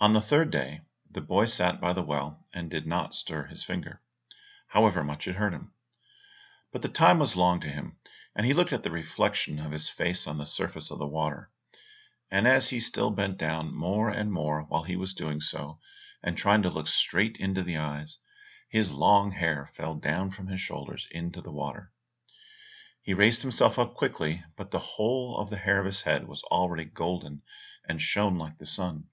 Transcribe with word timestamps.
On 0.00 0.12
the 0.12 0.20
third 0.20 0.50
day, 0.50 0.80
the 1.08 1.20
boy 1.20 1.44
sat 1.44 1.80
by 1.80 1.92
the 1.92 2.02
well, 2.02 2.44
and 2.52 2.68
did 2.68 2.84
not 2.84 3.14
stir 3.14 3.44
his 3.46 3.62
finger, 3.62 4.02
however 4.66 5.04
much 5.04 5.28
it 5.28 5.36
hurt 5.36 5.54
him. 5.54 5.72
But 6.72 6.82
the 6.82 6.88
time 6.88 7.20
was 7.20 7.36
long 7.36 7.60
to 7.60 7.68
him, 7.68 7.96
and 8.34 8.44
he 8.44 8.54
looked 8.54 8.72
at 8.72 8.82
the 8.82 8.90
reflection 8.90 9.60
of 9.60 9.70
his 9.70 9.88
face 9.88 10.26
on 10.26 10.36
the 10.36 10.46
surface 10.46 10.90
of 10.90 10.98
the 10.98 11.06
water. 11.06 11.48
And 12.28 12.48
as 12.48 12.70
he 12.70 12.80
still 12.80 13.12
bent 13.12 13.38
down 13.38 13.72
more 13.72 14.10
and 14.10 14.32
more 14.32 14.62
while 14.62 14.82
he 14.82 14.96
was 14.96 15.14
doing 15.14 15.40
so, 15.40 15.78
and 16.24 16.36
trying 16.36 16.62
to 16.62 16.70
look 16.70 16.88
straight 16.88 17.36
into 17.36 17.62
the 17.62 17.76
eyes, 17.76 18.18
his 18.68 18.90
long 18.92 19.30
hair 19.30 19.66
fell 19.74 19.94
down 19.94 20.32
from 20.32 20.48
his 20.48 20.60
shoulders 20.60 21.06
into 21.12 21.40
the 21.40 21.52
water. 21.52 21.92
He 23.00 23.14
raised 23.14 23.42
himself 23.42 23.78
up 23.78 23.94
quickly, 23.94 24.42
but 24.56 24.72
the 24.72 24.80
whole 24.80 25.36
of 25.38 25.50
the 25.50 25.56
hair 25.58 25.78
of 25.78 25.86
his 25.86 26.02
head 26.02 26.26
was 26.26 26.42
already 26.42 26.84
golden 26.84 27.42
and 27.88 28.02
shone 28.02 28.36
like 28.38 28.58
the 28.58 28.66
sun. 28.66 29.04